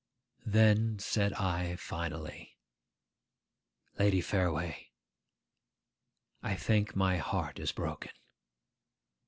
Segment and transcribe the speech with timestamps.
[0.47, 2.57] Then said I finally,
[3.99, 4.87] 'Lady Fareway,
[6.41, 8.09] I think my heart is broken.